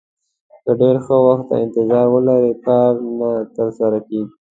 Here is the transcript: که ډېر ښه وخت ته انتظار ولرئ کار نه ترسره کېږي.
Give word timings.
که 0.63 0.71
ډېر 0.79 0.95
ښه 1.05 1.15
وخت 1.27 1.45
ته 1.49 1.55
انتظار 1.65 2.05
ولرئ 2.09 2.53
کار 2.67 2.93
نه 3.19 3.29
ترسره 3.55 3.99
کېږي. 4.07 4.33